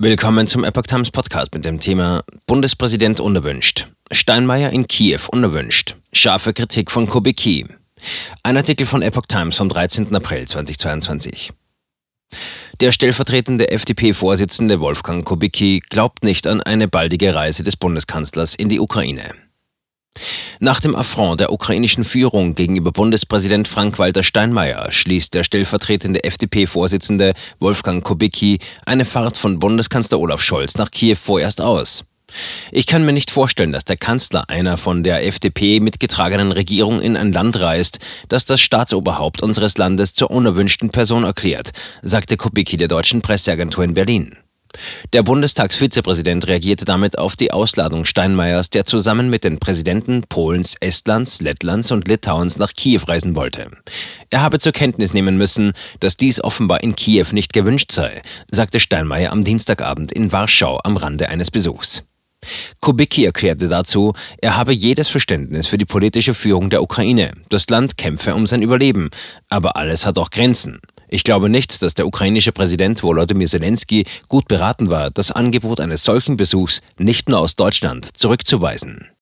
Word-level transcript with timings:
Willkommen 0.00 0.48
zum 0.48 0.64
Epoch 0.64 0.82
Times 0.82 1.12
Podcast 1.12 1.54
mit 1.54 1.64
dem 1.64 1.78
Thema 1.78 2.24
Bundespräsident 2.46 3.20
unerwünscht. 3.20 3.86
Steinmeier 4.10 4.70
in 4.70 4.88
Kiew 4.88 5.20
unerwünscht. 5.30 5.94
Scharfe 6.12 6.52
Kritik 6.52 6.90
von 6.90 7.06
Kubicki. 7.06 7.64
Ein 8.42 8.56
Artikel 8.56 8.88
von 8.88 9.02
Epoch 9.02 9.26
Times 9.28 9.56
vom 9.56 9.68
13. 9.68 10.12
April 10.16 10.48
2022. 10.48 11.52
Der 12.80 12.90
stellvertretende 12.90 13.70
FDP-Vorsitzende 13.70 14.80
Wolfgang 14.80 15.24
Kubicki 15.24 15.80
glaubt 15.88 16.24
nicht 16.24 16.48
an 16.48 16.60
eine 16.60 16.88
baldige 16.88 17.32
Reise 17.32 17.62
des 17.62 17.76
Bundeskanzlers 17.76 18.56
in 18.56 18.68
die 18.68 18.80
Ukraine. 18.80 19.30
Nach 20.60 20.80
dem 20.80 20.94
Affront 20.94 21.40
der 21.40 21.52
ukrainischen 21.52 22.04
Führung 22.04 22.54
gegenüber 22.54 22.92
Bundespräsident 22.92 23.66
Frank-Walter 23.66 24.22
Steinmeier 24.22 24.90
schließt 24.92 25.34
der 25.34 25.44
stellvertretende 25.44 26.24
FDP-Vorsitzende 26.24 27.34
Wolfgang 27.58 28.04
Kubicki 28.04 28.58
eine 28.86 29.04
Fahrt 29.04 29.36
von 29.36 29.58
Bundeskanzler 29.58 30.20
Olaf 30.20 30.42
Scholz 30.42 30.76
nach 30.76 30.90
Kiew 30.90 31.16
vorerst 31.16 31.60
aus. 31.60 32.04
Ich 32.72 32.86
kann 32.86 33.04
mir 33.04 33.12
nicht 33.12 33.30
vorstellen, 33.30 33.72
dass 33.72 33.84
der 33.84 33.96
Kanzler 33.96 34.48
einer 34.48 34.76
von 34.76 35.02
der 35.02 35.26
FDP 35.26 35.80
mitgetragenen 35.80 36.52
Regierung 36.52 37.00
in 37.00 37.16
ein 37.16 37.32
Land 37.32 37.58
reist, 37.60 38.00
das 38.28 38.44
das 38.44 38.60
Staatsoberhaupt 38.60 39.42
unseres 39.42 39.78
Landes 39.78 40.14
zur 40.14 40.30
unerwünschten 40.30 40.90
Person 40.90 41.24
erklärt, 41.24 41.70
sagte 42.02 42.36
Kubicki 42.36 42.76
der 42.76 42.88
deutschen 42.88 43.22
Presseagentur 43.22 43.84
in 43.84 43.94
Berlin. 43.94 44.36
Der 45.12 45.22
Bundestagsvizepräsident 45.22 46.46
reagierte 46.46 46.84
damit 46.84 47.18
auf 47.18 47.36
die 47.36 47.52
Ausladung 47.52 48.04
Steinmeiers, 48.04 48.70
der 48.70 48.84
zusammen 48.84 49.28
mit 49.28 49.44
den 49.44 49.58
Präsidenten 49.58 50.22
Polens, 50.28 50.76
Estlands, 50.80 51.40
Lettlands 51.40 51.90
und 51.90 52.08
Litauens 52.08 52.58
nach 52.58 52.72
Kiew 52.72 53.02
reisen 53.06 53.36
wollte. 53.36 53.70
Er 54.30 54.42
habe 54.42 54.58
zur 54.58 54.72
Kenntnis 54.72 55.12
nehmen 55.12 55.36
müssen, 55.36 55.72
dass 56.00 56.16
dies 56.16 56.42
offenbar 56.42 56.82
in 56.82 56.96
Kiew 56.96 57.26
nicht 57.32 57.52
gewünscht 57.52 57.92
sei, 57.92 58.22
sagte 58.50 58.80
Steinmeier 58.80 59.32
am 59.32 59.44
Dienstagabend 59.44 60.12
in 60.12 60.32
Warschau 60.32 60.80
am 60.82 60.96
Rande 60.96 61.28
eines 61.28 61.50
Besuchs. 61.50 62.02
Kubicki 62.80 63.24
erklärte 63.24 63.68
dazu, 63.68 64.12
er 64.38 64.56
habe 64.56 64.72
jedes 64.72 65.08
Verständnis 65.08 65.66
für 65.66 65.78
die 65.78 65.84
politische 65.84 66.34
Führung 66.34 66.70
der 66.70 66.82
Ukraine. 66.82 67.32
Das 67.48 67.68
Land 67.68 67.96
kämpfe 67.96 68.34
um 68.34 68.46
sein 68.46 68.62
Überleben, 68.62 69.10
aber 69.48 69.76
alles 69.76 70.06
hat 70.06 70.18
auch 70.18 70.30
Grenzen. 70.30 70.80
Ich 71.14 71.22
glaube 71.22 71.48
nicht, 71.48 71.80
dass 71.80 71.94
der 71.94 72.08
ukrainische 72.08 72.50
Präsident 72.50 73.04
Volodymyr 73.04 73.46
Zelensky 73.46 74.04
gut 74.26 74.48
beraten 74.48 74.90
war, 74.90 75.12
das 75.12 75.30
Angebot 75.30 75.78
eines 75.78 76.02
solchen 76.02 76.36
Besuchs 76.36 76.82
nicht 76.98 77.28
nur 77.28 77.38
aus 77.38 77.54
Deutschland 77.54 78.16
zurückzuweisen. 78.18 79.06